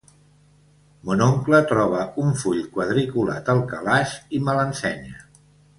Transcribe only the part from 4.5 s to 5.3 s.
l'ensenya.